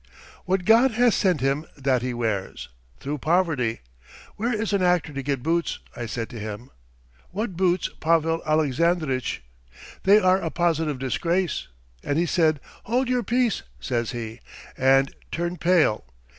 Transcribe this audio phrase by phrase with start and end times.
[0.45, 2.69] "What God has sent him, that he wears.
[2.99, 3.81] Through poverty...
[4.35, 5.77] where is an actor to get boots?
[5.95, 6.71] I said to him
[7.29, 9.43] 'What boots, Pavel Alexandritch!
[10.01, 11.67] They are a positive disgrace!'
[12.03, 14.39] and he said: 'Hold your peace,' says he,
[14.75, 16.03] 'and turn pale!